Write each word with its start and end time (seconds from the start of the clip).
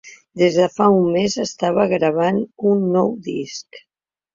Des 0.41 0.55
de 0.61 0.65
fa 0.77 0.87
un 1.01 1.11
mes 1.17 1.37
estava 1.45 1.87
gravant 1.95 2.43
un 2.75 2.85
nou 2.99 3.17
disc. 3.33 3.85